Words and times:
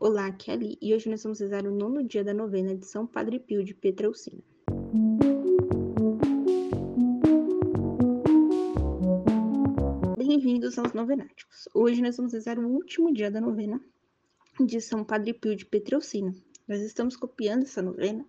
Olá, 0.00 0.26
aqui 0.26 0.48
é 0.48 0.54
Ali 0.54 0.78
e 0.80 0.94
hoje 0.94 1.10
nós 1.10 1.24
vamos 1.24 1.40
rezar 1.40 1.66
o 1.66 1.72
nono 1.72 2.04
dia 2.04 2.22
da 2.22 2.32
novena 2.32 2.72
de 2.72 2.86
São 2.86 3.04
Padre 3.04 3.40
Pio 3.40 3.64
de 3.64 3.74
Petraucina. 3.74 4.40
Bem-vindos 10.16 10.78
aos 10.78 10.92
novenáticos. 10.92 11.68
Hoje 11.74 12.00
nós 12.00 12.16
vamos 12.16 12.32
rezar 12.32 12.60
o 12.60 12.68
último 12.68 13.12
dia 13.12 13.28
da 13.28 13.40
novena 13.40 13.80
de 14.64 14.80
São 14.80 15.02
Padre 15.02 15.34
Pio 15.34 15.56
de 15.56 15.66
Petraucina. 15.66 16.32
Nós 16.68 16.80
estamos 16.80 17.16
copiando 17.16 17.64
essa 17.64 17.82
novena 17.82 18.24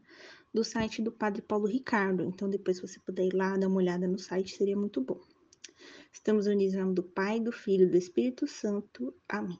do 0.51 0.63
site 0.63 1.03
do 1.03 1.11
Padre 1.11 1.43
Paulo 1.43 1.67
Ricardo, 1.67 2.23
então 2.23 2.49
depois 2.49 2.77
se 2.77 2.87
você 2.87 2.99
puder 2.99 3.27
ir 3.27 3.35
lá 3.35 3.55
dar 3.55 3.67
uma 3.67 3.77
olhada 3.77 4.07
no 4.07 4.17
site 4.17 4.57
seria 4.57 4.75
muito 4.75 5.01
bom. 5.01 5.21
Estamos 6.11 6.47
unidos 6.47 6.73
em 6.73 6.79
nome 6.79 6.95
do 6.95 7.03
Pai, 7.03 7.39
do 7.39 7.51
Filho 7.51 7.83
e 7.83 7.91
do 7.91 7.97
Espírito 7.97 8.47
Santo. 8.47 9.13
Amém. 9.27 9.59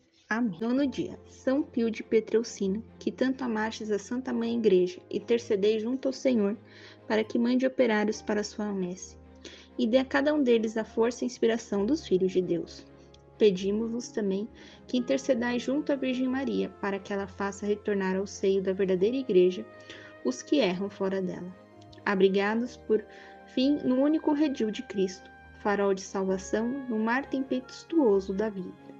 Amém. 0.31 0.57
Nono 0.61 0.87
dia, 0.87 1.19
São 1.27 1.61
Pio 1.61 1.91
de 1.91 2.01
Petreucina, 2.01 2.81
que 2.97 3.11
tanto 3.11 3.43
amastes 3.43 3.91
a 3.91 3.99
Santa 3.99 4.31
Mãe 4.31 4.55
Igreja, 4.55 5.01
e 5.09 5.17
intercedei 5.17 5.77
junto 5.77 6.07
ao 6.07 6.13
Senhor, 6.13 6.57
para 7.05 7.21
que 7.21 7.37
mande 7.37 7.67
operários 7.67 8.21
para 8.21 8.41
sua 8.41 8.71
messe, 8.71 9.17
e 9.77 9.85
dê 9.85 9.97
a 9.97 10.05
cada 10.05 10.33
um 10.33 10.41
deles 10.41 10.77
a 10.77 10.85
força 10.85 11.25
e 11.25 11.27
inspiração 11.27 11.85
dos 11.85 12.07
filhos 12.07 12.31
de 12.31 12.41
Deus. 12.41 12.85
Pedimos-vos 13.37 14.07
também 14.07 14.47
que 14.87 14.97
intercedai 14.97 15.59
junto 15.59 15.91
à 15.91 15.97
Virgem 15.97 16.29
Maria, 16.29 16.69
para 16.79 16.97
que 16.97 17.11
ela 17.11 17.27
faça 17.27 17.65
retornar 17.65 18.15
ao 18.15 18.25
seio 18.25 18.61
da 18.61 18.71
verdadeira 18.71 19.17
Igreja 19.17 19.65
os 20.23 20.41
que 20.41 20.59
erram 20.59 20.89
fora 20.89 21.21
dela. 21.21 21.53
Abrigados 22.05 22.77
por 22.77 23.03
fim 23.47 23.79
no 23.83 23.97
único 23.97 24.31
redil 24.31 24.71
de 24.71 24.81
Cristo, 24.83 25.29
farol 25.59 25.93
de 25.93 26.03
salvação 26.03 26.69
no 26.87 26.97
mar 26.97 27.25
tempestuoso 27.25 28.33
da 28.33 28.47
vida 28.47 28.90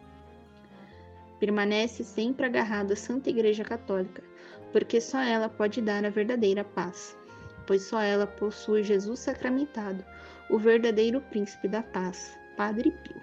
permanece 1.41 2.03
sempre 2.03 2.45
agarrado 2.45 2.93
à 2.93 2.95
Santa 2.95 3.31
Igreja 3.31 3.63
Católica, 3.63 4.23
porque 4.71 5.01
só 5.01 5.19
ela 5.19 5.49
pode 5.49 5.81
dar 5.81 6.05
a 6.05 6.09
verdadeira 6.11 6.63
paz, 6.63 7.17
pois 7.65 7.81
só 7.81 7.99
ela 7.99 8.27
possui 8.27 8.83
Jesus 8.83 9.21
sacramentado, 9.21 10.05
o 10.51 10.59
verdadeiro 10.59 11.19
príncipe 11.19 11.67
da 11.67 11.81
paz, 11.81 12.37
Padre 12.55 12.91
Pio. 12.91 13.19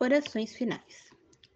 Orações 0.00 0.54
finais. 0.54 1.10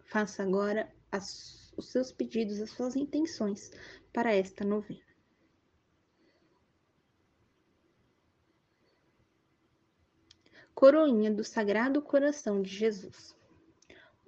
Faça 0.05 0.43
agora 0.43 0.93
as, 1.11 1.73
os 1.75 1.91
seus 1.91 2.11
pedidos, 2.11 2.61
as 2.61 2.69
suas 2.69 2.95
intenções 2.95 3.71
para 4.13 4.31
esta 4.31 4.63
novena. 4.63 5.01
Coroinha 10.75 11.31
do 11.31 11.43
Sagrado 11.43 11.99
Coração 11.99 12.61
de 12.61 12.69
Jesus. 12.69 13.35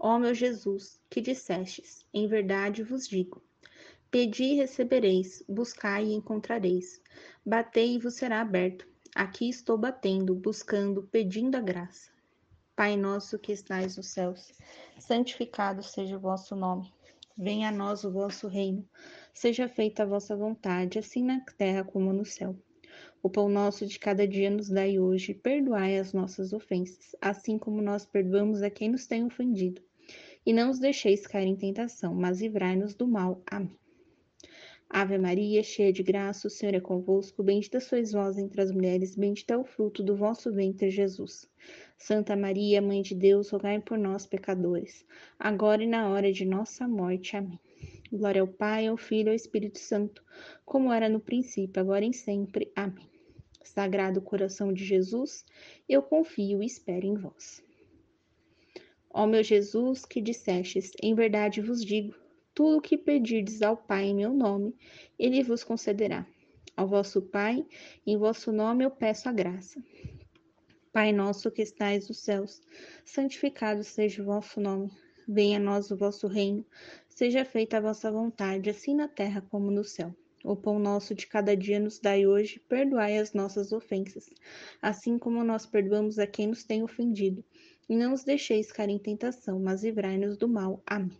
Ó 0.08 0.20
meu 0.20 0.36
Jesus, 0.36 1.02
que 1.10 1.20
dissestes, 1.20 2.06
em 2.14 2.28
verdade 2.28 2.84
vos 2.84 3.08
digo: 3.08 3.42
Pedi 4.12 4.44
e 4.44 4.56
recebereis, 4.58 5.44
buscai 5.50 6.06
e 6.06 6.14
encontrareis, 6.14 7.02
batei 7.44 7.96
e 7.96 7.98
vos 7.98 8.14
será 8.14 8.42
aberto. 8.42 8.88
Aqui 9.16 9.50
estou 9.50 9.80
batendo, 9.80 10.36
buscando, 10.36 11.10
pedindo 11.12 11.56
a 11.56 11.60
graça. 11.60 12.12
Pai 12.76 12.96
nosso 12.96 13.40
que 13.40 13.52
estais 13.52 13.98
nos 13.98 14.10
céus, 14.10 14.54
santificado 15.00 15.82
seja 15.82 16.18
o 16.18 16.20
vosso 16.20 16.56
nome. 16.56 16.94
Venha 17.36 17.70
a 17.70 17.72
nós 17.72 18.04
o 18.04 18.12
vosso 18.12 18.48
reino. 18.48 18.88
Seja 19.34 19.68
feita 19.68 20.04
a 20.04 20.06
vossa 20.06 20.36
vontade, 20.36 21.00
assim 21.00 21.24
na 21.24 21.40
terra 21.58 21.84
como 21.84 22.14
no 22.14 22.26
céu. 22.26 22.56
O 23.24 23.30
pão 23.30 23.50
nosso 23.50 23.88
de 23.88 23.98
cada 23.98 24.28
dia 24.28 24.52
nos 24.52 24.70
dai 24.70 25.00
hoje, 25.00 25.34
perdoai 25.34 25.98
as 25.98 26.14
nossas 26.14 26.54
ofensas, 26.54 27.16
assim 27.20 27.58
como 27.58 27.82
nós 27.82 28.06
perdoamos 28.06 28.62
a 28.62 28.70
quem 28.70 28.92
nos 28.92 29.08
tem 29.08 29.26
ofendido 29.26 29.82
e 30.46 30.54
não 30.54 30.70
os 30.70 30.80
deixeis 30.80 31.26
cair 31.26 31.48
em 31.48 31.56
tentação, 31.56 32.14
mas 32.14 32.42
livrai-nos 32.42 32.94
do 32.94 33.08
mal. 33.08 33.42
Amém. 33.46 33.76
Ave 34.88 35.18
Maria, 35.18 35.64
cheia 35.64 35.92
de 35.92 36.04
graça, 36.04 36.48
o 36.48 36.50
Senhor 36.50 36.76
é 36.76 36.80
convosco, 36.80 37.44
bendita 37.44 37.80
sois 37.80 38.12
vós 38.12 38.38
entre 38.38 38.62
as 38.62 38.72
mulheres, 38.72 39.16
bendito 39.16 39.52
é 39.52 39.58
o 39.58 39.64
fruto 39.64 40.04
do 40.04 40.16
vosso 40.16 40.54
ventre, 40.54 40.92
Jesus. 40.92 41.50
Santa 41.98 42.36
Maria, 42.36 42.82
Mãe 42.82 43.02
de 43.02 43.16
Deus, 43.16 43.50
rogai 43.50 43.82
por 43.82 43.98
nós, 43.98 44.28
pecadores, 44.28 45.04
agora 45.40 45.84
e 45.84 45.88
na 45.88 46.10
hora 46.10 46.32
de 46.32 46.46
nossa 46.46 46.88
morte. 46.88 47.36
Amém. 47.36 47.60
Glória 48.12 48.42
ao 48.42 48.48
Pai, 48.48 48.88
ao 48.88 48.96
Filho 48.96 49.28
e 49.28 49.32
ao 49.32 49.36
Espírito 49.36 49.80
Santo, 49.80 50.24
como 50.64 50.94
era 50.94 51.10
no 51.10 51.20
princípio, 51.20 51.82
agora 51.82 52.06
e 52.06 52.14
sempre. 52.14 52.72
Amém. 52.76 53.10
Sagrado 53.64 54.22
coração 54.22 54.72
de 54.72 54.86
Jesus, 54.86 55.44
eu 55.90 56.04
confio 56.04 56.62
e 56.62 56.68
espero 56.68 57.08
em 57.08 57.16
vós. 57.16 57.62
Ó 59.18 59.26
meu 59.26 59.42
Jesus, 59.42 60.04
que 60.04 60.20
dissestes, 60.20 60.92
em 61.02 61.16
verdade 61.16 61.62
vos 61.62 61.86
digo, 61.86 62.14
tudo 62.54 62.80
o 62.80 62.82
que 62.82 62.98
pedirdes 62.98 63.62
ao 63.62 63.78
Pai 63.78 64.08
em 64.08 64.14
meu 64.14 64.34
nome, 64.34 64.76
ele 65.18 65.42
vos 65.42 65.64
concederá. 65.64 66.28
Ao 66.76 66.86
vosso 66.86 67.22
Pai, 67.22 67.66
em 68.06 68.18
vosso 68.18 68.52
nome 68.52 68.84
eu 68.84 68.92
peço 68.92 69.30
a 69.30 69.32
graça. 69.32 69.82
Pai 70.92 71.14
nosso 71.14 71.50
que 71.50 71.62
estais 71.62 72.10
nos 72.10 72.20
céus, 72.20 72.62
santificado 73.06 73.86
seja 73.86 74.22
o 74.22 74.26
vosso 74.26 74.60
nome. 74.60 74.92
Venha 75.26 75.60
a 75.60 75.62
nós 75.62 75.92
o 75.92 75.96
vosso 75.96 76.28
reino, 76.28 76.66
seja 77.08 77.46
feita 77.46 77.78
a 77.78 77.82
vossa 77.82 78.12
vontade, 78.12 78.70
assim 78.70 78.94
na 78.94 79.08
terra 79.08 79.42
como 79.50 79.72
no 79.72 79.86
céu. 79.86 80.14
O 80.44 80.58
pão 80.58 80.78
nosso 80.78 81.16
de 81.16 81.26
cada 81.26 81.56
dia 81.56 81.80
nos 81.80 82.00
dai 82.00 82.28
hoje, 82.28 82.60
perdoai 82.68 83.18
as 83.18 83.34
nossas 83.34 83.72
ofensas, 83.72 84.30
assim 84.82 85.18
como 85.18 85.42
nós 85.42 85.66
perdoamos 85.66 86.20
a 86.20 86.28
quem 86.28 86.48
nos 86.48 86.66
tem 86.66 86.84
ofendido 86.84 87.44
e 87.88 87.96
não 87.96 88.14
os 88.14 88.24
deixeis 88.24 88.72
cair 88.72 88.90
em 88.90 89.00
tentação, 89.00 89.60
mas 89.60 89.84
livrai-nos 89.84 90.38
do 90.38 90.48
mal. 90.48 90.82
Amém. 90.86 91.18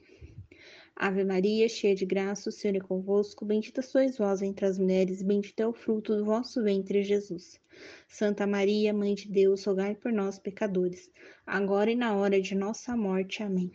Ave 0.98 1.26
Maria, 1.26 1.68
cheia 1.68 1.94
de 1.94 2.06
graça, 2.06 2.48
o 2.48 2.54
Senhor 2.54 2.78
é 2.78 2.80
convosco, 2.80 3.44
bendita 3.44 3.82
sois 3.82 4.18
vós 4.18 4.42
entre 4.42 4.66
as 4.66 4.80
mulheres, 4.80 5.22
bendito 5.22 5.60
é 5.60 5.68
o 5.68 5.74
fruto 5.74 6.16
do 6.16 6.24
vosso 6.24 6.64
ventre, 6.64 7.04
Jesus. 7.04 7.60
Santa 8.08 8.48
Maria, 8.48 8.94
Mãe 8.94 9.14
de 9.14 9.30
Deus, 9.30 9.66
rogai 9.66 9.94
por 9.94 10.14
nós, 10.14 10.40
pecadores, 10.40 11.12
agora 11.46 11.92
e 11.92 11.96
na 11.96 12.16
hora 12.16 12.42
de 12.42 12.56
nossa 12.56 12.96
morte. 12.96 13.44
Amém. 13.44 13.70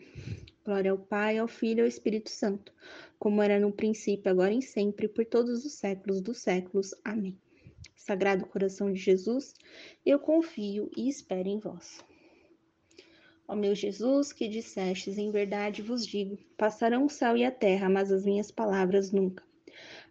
Glória 0.65 0.89
ao 0.89 0.97
Pai, 0.97 1.37
ao 1.37 1.47
Filho 1.47 1.79
e 1.79 1.81
ao 1.81 1.87
Espírito 1.87 2.31
Santo, 2.31 2.73
como 3.19 3.39
era 3.43 3.59
no 3.59 3.71
princípio, 3.71 4.31
agora 4.31 4.53
e 4.53 4.61
sempre, 4.63 5.07
por 5.07 5.23
todos 5.23 5.63
os 5.63 5.73
séculos 5.73 6.21
dos 6.21 6.39
séculos. 6.39 6.89
Amém. 7.05 7.37
Sagrado 7.95 8.47
coração 8.47 8.91
de 8.91 8.99
Jesus, 8.99 9.53
eu 10.03 10.17
confio 10.17 10.89
e 10.97 11.07
espero 11.07 11.47
em 11.47 11.59
vós. 11.59 12.03
Ó 13.51 13.55
meu 13.55 13.75
Jesus, 13.75 14.31
que 14.31 14.47
dissestes, 14.47 15.17
em 15.17 15.29
verdade 15.29 15.81
vos 15.81 16.07
digo: 16.07 16.37
passarão 16.55 17.03
o 17.03 17.09
céu 17.09 17.35
e 17.35 17.43
a 17.43 17.51
terra, 17.51 17.89
mas 17.89 18.09
as 18.09 18.23
minhas 18.23 18.49
palavras 18.49 19.11
nunca. 19.11 19.43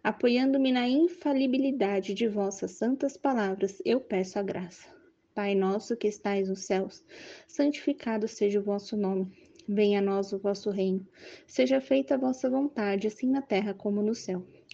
Apoiando-me 0.03 0.71
na 0.71 0.87
infalibilidade 0.87 2.13
de 2.13 2.27
vossas 2.27 2.69
santas 2.73 3.17
palavras, 3.17 3.81
eu 3.83 3.99
peço 3.99 4.37
a 4.37 4.43
graça. 4.43 4.87
Pai 5.33 5.55
nosso 5.55 5.97
que 5.97 6.07
estais 6.07 6.49
nos 6.49 6.65
céus, 6.65 7.03
santificado 7.47 8.27
seja 8.27 8.59
o 8.59 8.63
vosso 8.63 8.95
nome. 8.95 9.31
Venha 9.67 9.97
a 9.97 10.03
nós 10.03 10.31
o 10.31 10.37
vosso 10.37 10.69
reino. 10.69 11.03
Seja 11.47 11.81
feita 11.81 12.13
a 12.13 12.19
vossa 12.19 12.47
vontade, 12.47 13.07
assim 13.07 13.27
na 13.27 13.41
terra 13.41 13.73
como 13.73 14.03
no 14.03 14.13
céu. 14.13 14.45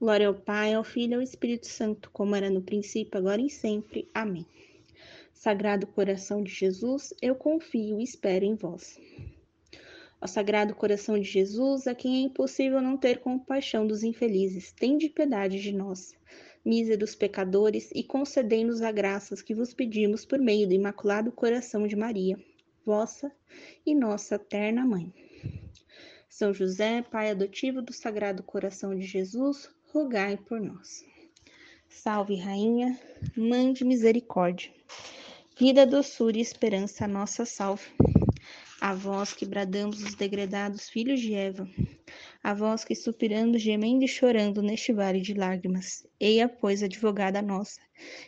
Glória 0.00 0.26
ao 0.26 0.34
Pai, 0.34 0.74
ao 0.74 0.82
Filho 0.82 1.12
e 1.12 1.14
ao 1.14 1.22
Espírito 1.22 1.66
Santo, 1.66 2.10
como 2.12 2.34
era 2.34 2.50
no 2.50 2.60
princípio, 2.60 3.18
agora 3.18 3.40
e 3.40 3.48
sempre. 3.48 4.08
Amém. 4.12 4.44
Sagrado 5.32 5.86
coração 5.86 6.42
de 6.42 6.50
Jesus, 6.50 7.14
eu 7.22 7.34
confio 7.34 8.00
e 8.00 8.04
espero 8.04 8.44
em 8.44 8.54
vós. 8.54 9.00
Ó 10.20 10.26
Sagrado 10.26 10.74
coração 10.74 11.18
de 11.18 11.24
Jesus, 11.24 11.86
a 11.86 11.94
quem 11.94 12.16
é 12.16 12.20
impossível 12.20 12.80
não 12.80 12.96
ter 12.96 13.20
compaixão 13.20 13.86
dos 13.86 14.02
infelizes, 14.02 14.72
tende 14.72 15.08
piedade 15.08 15.60
de 15.60 15.72
nós. 15.72 16.14
míseros 16.64 17.14
pecadores, 17.14 17.90
e 17.94 18.02
concedei-nos 18.02 18.80
a 18.80 18.90
graças 18.90 19.42
que 19.42 19.54
vos 19.54 19.74
pedimos 19.74 20.24
por 20.24 20.38
meio 20.38 20.66
do 20.66 20.72
Imaculado 20.72 21.30
Coração 21.30 21.86
de 21.86 21.94
Maria, 21.94 22.38
vossa 22.84 23.30
e 23.84 23.94
nossa 23.94 24.36
eterna 24.36 24.84
Mãe. 24.84 25.12
São 26.28 26.54
José, 26.54 27.02
Pai 27.02 27.30
adotivo 27.30 27.82
do 27.82 27.92
Sagrado 27.92 28.42
Coração 28.42 28.96
de 28.98 29.04
Jesus, 29.04 29.68
rogai 29.94 30.36
por 30.36 30.60
nós. 30.60 31.04
Salve, 31.88 32.34
Rainha, 32.34 32.98
Mãe 33.36 33.72
de 33.72 33.84
Misericórdia, 33.84 34.72
vida, 35.56 35.86
doçura 35.86 36.36
e 36.36 36.40
esperança, 36.40 37.06
nossa 37.06 37.46
salve. 37.46 37.86
A 38.86 38.92
vós 38.92 39.32
que 39.32 39.46
bradamos 39.46 40.02
os 40.02 40.14
degredados 40.14 40.90
filhos 40.90 41.18
de 41.18 41.32
Eva, 41.32 41.66
a 42.42 42.52
vós 42.52 42.84
que 42.84 42.94
suspirando, 42.94 43.56
gemendo 43.56 44.04
e 44.04 44.06
chorando 44.06 44.60
neste 44.60 44.92
vale 44.92 45.22
de 45.22 45.32
lágrimas, 45.32 46.06
eia, 46.20 46.50
pois, 46.50 46.82
advogada 46.82 47.40
nossa, 47.40 47.80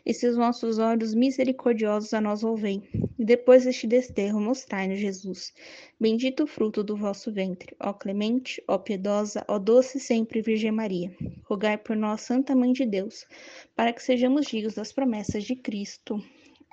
e 0.03 0.14
seus 0.14 0.35
vossos 0.35 0.79
olhos 0.79 1.12
misericordiosos 1.12 2.14
a 2.14 2.23
nós 2.23 2.43
ouvem, 2.43 2.88
e 3.19 3.23
depois 3.23 3.67
deste 3.67 3.87
desterro 3.87 4.41
mostrai-nos 4.41 4.99
Jesus, 4.99 5.53
bendito 6.00 6.44
o 6.44 6.47
fruto 6.47 6.82
do 6.82 6.97
vosso 6.97 7.31
ventre, 7.31 7.76
ó 7.79 7.93
clemente, 7.93 8.64
ó 8.67 8.79
piedosa, 8.79 9.44
ó 9.49 9.59
doce 9.59 10.00
sempre 10.00 10.41
Virgem 10.41 10.73
Maria, 10.73 11.14
rogai 11.44 11.76
por 11.76 11.94
nós, 11.94 12.23
Santa 12.23 12.56
Mãe 12.56 12.73
de 12.73 12.87
Deus, 12.87 13.26
para 13.75 13.93
que 13.93 14.02
sejamos 14.02 14.47
dignos 14.47 14.73
das 14.73 14.91
promessas 14.91 15.44
de 15.44 15.55
Cristo. 15.55 16.19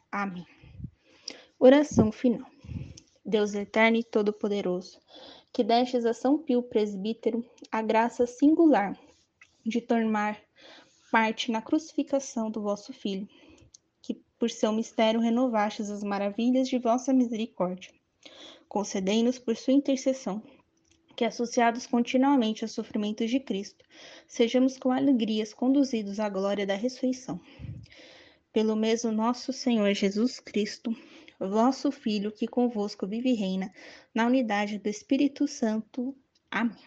Amém. 0.09 0.45
Oração 1.59 2.09
final. 2.09 2.52
Deus 3.25 3.53
eterno 3.53 3.97
e 3.97 4.03
todo-poderoso, 4.03 4.99
que 5.53 5.63
destes 5.63 6.05
a 6.05 6.13
São 6.13 6.37
Pio 6.37 6.61
presbítero 6.61 7.45
a 7.71 7.81
graça 7.81 8.27
singular 8.27 8.99
de 9.65 9.79
tomar 9.79 10.37
parte 11.09 11.49
na 11.49 11.61
crucificação 11.61 12.51
do 12.51 12.61
vosso 12.61 12.91
Filho, 12.91 13.27
que 14.01 14.15
por 14.37 14.49
seu 14.49 14.73
mistério 14.73 15.21
renovastes 15.21 15.89
as 15.89 16.03
maravilhas 16.03 16.67
de 16.67 16.77
vossa 16.77 17.13
misericórdia. 17.13 17.93
Concedei-nos 18.67 19.39
por 19.39 19.55
sua 19.55 19.73
intercessão 19.73 20.43
que, 21.15 21.23
associados 21.23 21.85
continuamente 21.85 22.63
aos 22.63 22.71
sofrimentos 22.71 23.29
de 23.29 23.39
Cristo, 23.39 23.85
sejamos 24.27 24.77
com 24.77 24.91
alegrias 24.91 25.53
conduzidos 25.53 26.19
à 26.19 26.27
glória 26.27 26.65
da 26.65 26.75
ressurreição. 26.75 27.39
Pelo 28.51 28.75
mesmo 28.75 29.11
nosso 29.11 29.53
Senhor 29.53 29.93
Jesus 29.93 30.39
Cristo, 30.39 30.93
vosso 31.49 31.91
Filho, 31.91 32.31
que 32.31 32.47
convosco 32.47 33.07
vive 33.07 33.31
e 33.31 33.35
reina, 33.35 33.71
na 34.13 34.25
unidade 34.25 34.77
do 34.77 34.87
Espírito 34.89 35.47
Santo. 35.47 36.15
Amém. 36.49 36.77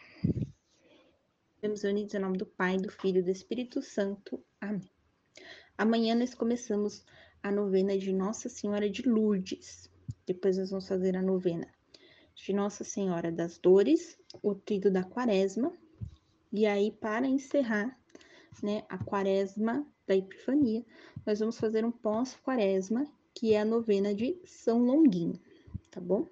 Estamos 1.54 1.84
unidos 1.84 2.14
em 2.14 2.18
nome 2.18 2.38
do 2.38 2.46
Pai, 2.46 2.76
do 2.76 2.90
Filho 2.90 3.18
e 3.18 3.22
do 3.22 3.30
Espírito 3.30 3.82
Santo. 3.82 4.42
Amém. 4.60 4.90
Amanhã 5.76 6.14
nós 6.14 6.34
começamos 6.34 7.04
a 7.42 7.50
novena 7.50 7.98
de 7.98 8.12
Nossa 8.12 8.48
Senhora 8.48 8.88
de 8.88 9.02
Lourdes. 9.08 9.90
Depois 10.26 10.58
nós 10.58 10.70
vamos 10.70 10.88
fazer 10.88 11.16
a 11.16 11.22
novena 11.22 11.66
de 12.34 12.52
Nossa 12.52 12.84
Senhora 12.84 13.32
das 13.32 13.58
Dores, 13.58 14.18
o 14.42 14.54
trido 14.54 14.90
da 14.90 15.02
Quaresma. 15.02 15.72
E 16.52 16.66
aí, 16.66 16.90
para 16.90 17.26
encerrar 17.26 17.98
né, 18.62 18.84
a 18.88 18.98
Quaresma 18.98 19.86
da 20.06 20.14
Epifania, 20.14 20.84
nós 21.26 21.40
vamos 21.40 21.58
fazer 21.58 21.84
um 21.84 21.90
pós-Quaresma, 21.90 23.06
que 23.36 23.52
é 23.52 23.60
a 23.60 23.64
novena 23.66 24.14
de 24.14 24.40
São 24.46 24.82
Longuinho, 24.82 25.38
tá 25.90 26.00
bom? 26.00 26.26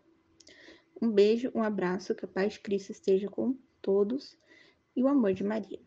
Um 1.00 1.10
beijo, 1.10 1.50
um 1.54 1.62
abraço, 1.62 2.14
que 2.14 2.24
a 2.24 2.28
paz 2.28 2.54
de 2.54 2.60
Cristo 2.60 2.92
esteja 2.92 3.28
com 3.28 3.54
todos 3.82 4.38
e 4.96 5.02
o 5.02 5.08
amor 5.08 5.34
de 5.34 5.44
Maria. 5.44 5.78